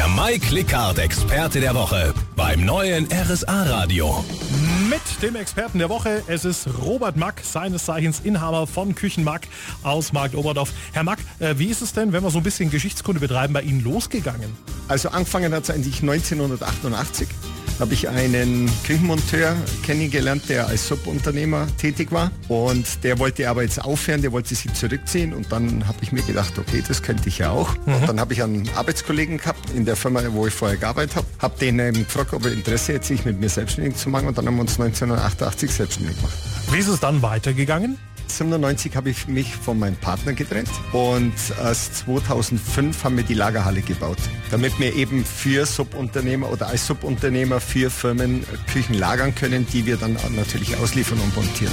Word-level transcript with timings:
Der 0.00 0.08
Mike 0.08 0.54
Lickhardt 0.54 0.98
Experte 0.98 1.60
der 1.60 1.74
Woche 1.74 2.14
beim 2.34 2.64
neuen 2.64 3.06
RSA 3.12 3.64
Radio. 3.64 4.24
Mit 4.88 5.02
dem 5.22 5.36
Experten 5.36 5.78
der 5.78 5.90
Woche, 5.90 6.22
es 6.26 6.46
ist 6.46 6.66
Robert 6.82 7.18
Mack, 7.18 7.42
seines 7.44 7.84
Zeichens 7.84 8.20
Inhaber 8.20 8.66
von 8.66 8.94
Küchenmack 8.94 9.46
aus 9.82 10.14
Markt 10.14 10.34
Oberdorf. 10.34 10.72
Herr 10.92 11.02
Mack, 11.02 11.18
äh, 11.38 11.56
wie 11.58 11.66
ist 11.66 11.82
es 11.82 11.92
denn, 11.92 12.14
wenn 12.14 12.22
wir 12.22 12.30
so 12.30 12.38
ein 12.38 12.42
bisschen 12.42 12.70
Geschichtskunde 12.70 13.20
betreiben, 13.20 13.52
bei 13.52 13.60
Ihnen 13.60 13.84
losgegangen? 13.84 14.56
Also 14.88 15.10
angefangen 15.10 15.52
hat 15.52 15.64
es 15.64 15.70
eigentlich 15.70 16.00
1988 16.00 17.28
habe 17.80 17.94
ich 17.94 18.08
einen 18.08 18.70
Küchenmonteur 18.84 19.56
kennengelernt, 19.82 20.48
der 20.48 20.66
als 20.66 20.86
Subunternehmer 20.86 21.66
tätig 21.78 22.12
war. 22.12 22.30
Und 22.48 23.02
der 23.04 23.18
wollte 23.18 23.48
aber 23.48 23.62
jetzt 23.62 23.82
aufhören, 23.82 24.22
der 24.22 24.32
wollte 24.32 24.54
sich 24.54 24.72
zurückziehen. 24.74 25.32
Und 25.32 25.50
dann 25.50 25.88
habe 25.88 25.98
ich 26.02 26.12
mir 26.12 26.22
gedacht, 26.22 26.58
okay, 26.58 26.82
das 26.86 27.02
könnte 27.02 27.28
ich 27.28 27.38
ja 27.38 27.50
auch. 27.50 27.74
Mhm. 27.86 27.94
Und 27.94 28.08
dann 28.08 28.20
habe 28.20 28.34
ich 28.34 28.42
einen 28.42 28.68
Arbeitskollegen 28.74 29.38
gehabt 29.38 29.70
in 29.70 29.84
der 29.84 29.96
Firma, 29.96 30.22
wo 30.30 30.46
ich 30.46 30.54
vorher 30.54 30.76
gearbeitet 30.76 31.16
habe. 31.16 31.26
Habe 31.38 31.58
den 31.58 31.78
ähm, 31.78 31.94
gefragt, 31.94 32.32
ob 32.34 32.44
er 32.44 32.52
Interesse 32.52 32.92
hätte, 32.94 33.06
sich 33.06 33.24
mit 33.24 33.40
mir 33.40 33.48
selbstständig 33.48 33.96
zu 33.96 34.10
machen. 34.10 34.28
Und 34.28 34.36
dann 34.36 34.46
haben 34.46 34.56
wir 34.56 34.62
uns 34.62 34.78
1988 34.78 35.70
selbstständig 35.70 36.16
gemacht. 36.16 36.34
Wie 36.70 36.78
ist 36.78 36.88
es 36.88 37.00
dann 37.00 37.22
weitergegangen? 37.22 37.98
1997 38.40 38.96
habe 38.96 39.10
ich 39.10 39.28
mich 39.28 39.54
von 39.54 39.78
meinem 39.78 39.96
Partner 39.96 40.32
getrennt 40.32 40.70
und 40.92 41.34
erst 41.62 41.96
2005 41.98 43.04
haben 43.04 43.16
wir 43.18 43.24
die 43.24 43.34
Lagerhalle 43.34 43.82
gebaut, 43.82 44.16
damit 44.50 44.78
wir 44.78 44.94
eben 44.96 45.26
für 45.26 45.66
Subunternehmer 45.66 46.50
oder 46.50 46.68
als 46.68 46.86
Subunternehmer 46.86 47.60
für 47.60 47.90
Firmen 47.90 48.44
Küchen 48.72 48.94
lagern 48.94 49.34
können, 49.34 49.66
die 49.72 49.84
wir 49.84 49.98
dann 49.98 50.16
natürlich 50.34 50.74
ausliefern 50.78 51.18
und 51.20 51.36
montieren. 51.36 51.72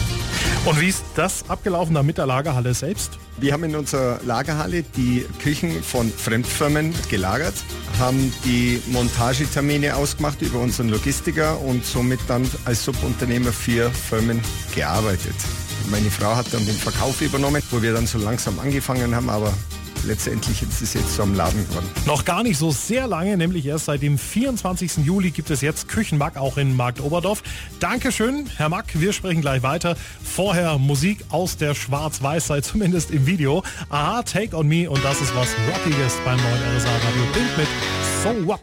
Und 0.65 0.81
wie 0.81 0.89
ist 0.89 1.05
das 1.15 1.49
abgelaufen 1.49 1.95
da 1.95 2.03
mit 2.03 2.17
der 2.17 2.25
Lagerhalle 2.25 2.73
selbst? 2.73 3.17
Wir 3.39 3.53
haben 3.53 3.63
in 3.63 3.75
unserer 3.75 4.19
Lagerhalle 4.25 4.83
die 4.83 5.25
Küchen 5.41 5.83
von 5.83 6.11
Fremdfirmen 6.11 6.93
gelagert, 7.09 7.55
haben 7.97 8.33
die 8.43 8.81
Montagetermine 8.87 9.95
ausgemacht 9.95 10.41
über 10.41 10.59
unseren 10.59 10.89
Logistiker 10.89 11.61
und 11.61 11.85
somit 11.85 12.19
dann 12.27 12.49
als 12.65 12.83
Subunternehmer 12.83 13.53
für 13.53 13.89
Firmen 13.91 14.41
gearbeitet. 14.75 15.35
Meine 15.89 16.11
Frau 16.11 16.35
hat 16.35 16.53
dann 16.53 16.65
den 16.65 16.75
Verkauf 16.75 17.21
übernommen, 17.21 17.61
wo 17.71 17.81
wir 17.81 17.93
dann 17.93 18.07
so 18.07 18.17
langsam 18.17 18.59
angefangen 18.59 19.15
haben, 19.15 19.29
aber 19.29 19.53
letztendlich 20.05 20.61
ist 20.61 20.81
es 20.81 20.93
jetzt 20.93 21.15
so 21.15 21.23
am 21.23 21.33
Laden 21.33 21.67
geworden. 21.67 21.87
Noch 22.05 22.25
gar 22.25 22.43
nicht 22.43 22.57
so 22.57 22.71
sehr 22.71 23.07
lange, 23.07 23.37
nämlich 23.37 23.65
erst 23.65 23.85
seit 23.85 24.01
dem 24.01 24.17
24. 24.17 24.97
Juli 24.97 25.31
gibt 25.31 25.49
es 25.49 25.61
jetzt 25.61 25.87
Küchenmack 25.87 26.37
auch 26.37 26.57
in 26.57 26.75
Markt 26.75 27.01
Oberdorf. 27.01 27.41
Dankeschön, 27.79 28.47
Herr 28.57 28.69
Mack. 28.69 28.87
Wir 28.93 29.13
sprechen 29.13 29.41
gleich 29.41 29.63
weiter. 29.63 29.95
Vorher 30.23 30.77
Musik 30.77 31.19
aus 31.29 31.57
der 31.57 31.73
Schwarz-Weiß-Zeit, 31.73 32.65
zumindest 32.65 33.11
im 33.11 33.25
Video. 33.25 33.63
Aha, 33.89 34.23
Take 34.23 34.55
on 34.57 34.67
Me 34.67 34.89
und 34.89 35.03
das 35.03 35.21
ist 35.21 35.33
was 35.35 35.49
Rockiges 35.71 36.13
beim 36.25 36.37
neuen 36.37 36.77
RSA 36.77 36.89
Radio 36.89 37.23
Pink 37.33 37.57
mit 37.57 37.67
So 38.23 38.47
What. 38.47 38.61